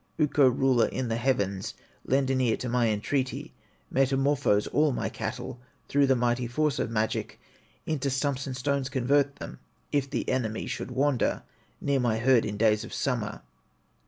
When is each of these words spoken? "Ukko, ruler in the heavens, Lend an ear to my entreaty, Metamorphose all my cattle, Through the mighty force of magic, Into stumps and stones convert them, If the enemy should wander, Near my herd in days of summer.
"Ukko, 0.19 0.47
ruler 0.47 0.87
in 0.87 1.09
the 1.09 1.15
heavens, 1.15 1.75
Lend 2.07 2.31
an 2.31 2.41
ear 2.41 2.57
to 2.57 2.67
my 2.67 2.87
entreaty, 2.89 3.53
Metamorphose 3.91 4.65
all 4.65 4.91
my 4.91 5.09
cattle, 5.09 5.59
Through 5.87 6.07
the 6.07 6.15
mighty 6.15 6.47
force 6.47 6.79
of 6.79 6.89
magic, 6.89 7.39
Into 7.85 8.09
stumps 8.09 8.47
and 8.47 8.57
stones 8.57 8.89
convert 8.89 9.35
them, 9.35 9.59
If 9.91 10.09
the 10.09 10.27
enemy 10.27 10.65
should 10.65 10.89
wander, 10.89 11.43
Near 11.79 11.99
my 11.99 12.17
herd 12.17 12.45
in 12.45 12.57
days 12.57 12.83
of 12.83 12.91
summer. 12.95 13.43